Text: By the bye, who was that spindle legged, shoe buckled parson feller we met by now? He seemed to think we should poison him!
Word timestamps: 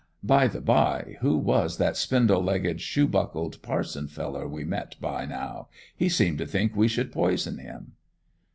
By 0.23 0.47
the 0.47 0.61
bye, 0.61 1.17
who 1.19 1.37
was 1.37 1.77
that 1.77 1.95
spindle 1.95 2.41
legged, 2.41 2.81
shoe 2.81 3.07
buckled 3.07 3.61
parson 3.61 4.07
feller 4.07 4.47
we 4.47 4.63
met 4.63 4.95
by 4.99 5.27
now? 5.27 5.67
He 5.95 6.09
seemed 6.09 6.39
to 6.39 6.47
think 6.47 6.75
we 6.75 6.87
should 6.87 7.11
poison 7.11 7.59
him! 7.59 7.91